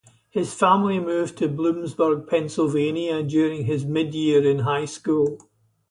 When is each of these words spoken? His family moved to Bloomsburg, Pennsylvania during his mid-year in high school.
His 0.31 0.51
family 0.51 0.99
moved 0.99 1.37
to 1.37 1.47
Bloomsburg, 1.47 2.25
Pennsylvania 2.27 3.21
during 3.21 3.65
his 3.65 3.85
mid-year 3.85 4.43
in 4.49 4.57
high 4.65 4.85
school. 4.85 5.37